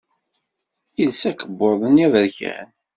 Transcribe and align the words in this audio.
Yelsa 0.99 1.27
akebbuḍ-nni 1.29 2.05
aberkan. 2.05 2.67